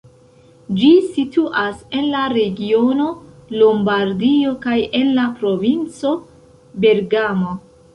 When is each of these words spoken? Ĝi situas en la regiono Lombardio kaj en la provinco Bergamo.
Ĝi 0.77 0.87
situas 1.17 1.83
en 1.99 2.07
la 2.15 2.23
regiono 2.33 3.07
Lombardio 3.63 4.57
kaj 4.67 4.83
en 5.03 5.17
la 5.23 5.31
provinco 5.41 6.21
Bergamo. 6.85 7.59